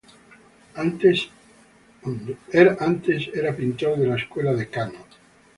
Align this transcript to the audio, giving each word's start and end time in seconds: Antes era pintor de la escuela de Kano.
Antes 0.85 1.29
era 3.31 3.55
pintor 3.59 3.97
de 3.99 4.07
la 4.07 4.15
escuela 4.15 4.51
de 4.55 4.67
Kano. 4.67 4.97